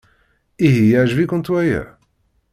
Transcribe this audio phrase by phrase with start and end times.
[0.65, 1.83] Ihi yeɛjeb-ikent waya?